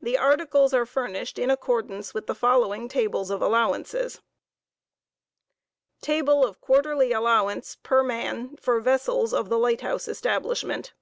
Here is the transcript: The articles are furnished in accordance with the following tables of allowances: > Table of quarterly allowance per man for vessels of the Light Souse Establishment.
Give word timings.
The 0.00 0.18
articles 0.18 0.74
are 0.74 0.84
furnished 0.84 1.38
in 1.38 1.48
accordance 1.48 2.12
with 2.12 2.26
the 2.26 2.34
following 2.34 2.88
tables 2.88 3.30
of 3.30 3.40
allowances: 3.40 4.20
> 5.08 6.00
Table 6.00 6.44
of 6.44 6.60
quarterly 6.60 7.12
allowance 7.12 7.76
per 7.80 8.02
man 8.02 8.56
for 8.56 8.80
vessels 8.80 9.32
of 9.32 9.50
the 9.50 9.58
Light 9.60 9.80
Souse 9.82 10.08
Establishment. 10.08 10.94